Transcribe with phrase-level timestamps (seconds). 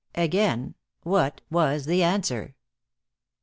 [0.15, 0.73] Again,
[1.03, 2.55] what was the answer?